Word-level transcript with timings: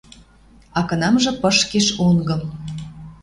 А 0.77 0.79
кынамжы 0.89 1.31
пышкеш 1.41 1.87
онгым— 2.07 2.41